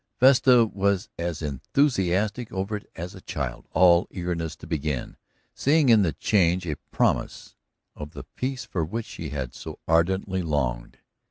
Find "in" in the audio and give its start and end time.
5.89-6.01